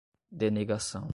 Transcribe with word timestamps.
denegação 0.31 1.07